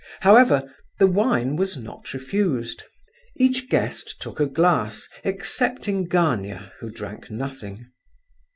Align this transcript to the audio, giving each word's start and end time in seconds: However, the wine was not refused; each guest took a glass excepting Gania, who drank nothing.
However, 0.21 0.73
the 0.97 1.05
wine 1.05 1.57
was 1.57 1.77
not 1.77 2.11
refused; 2.11 2.81
each 3.35 3.69
guest 3.69 4.19
took 4.19 4.39
a 4.39 4.47
glass 4.47 5.07
excepting 5.23 6.05
Gania, 6.07 6.73
who 6.79 6.89
drank 6.89 7.29
nothing. 7.29 7.85